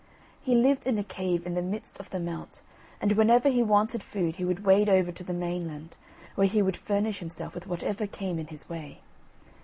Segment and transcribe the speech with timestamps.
[0.41, 2.63] He lived in a cave in the midst of the Mount,
[2.99, 5.95] and whenever he wanted food he would wade over to the main land,
[6.33, 9.01] where he would furnish himself with whatever came in his way.